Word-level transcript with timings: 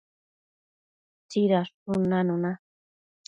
tsidadshun 1.29 2.01
nanuna 2.11 2.51